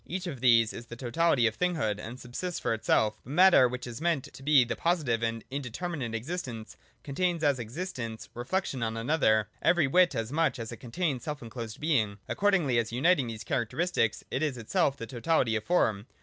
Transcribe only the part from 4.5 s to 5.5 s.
the positive and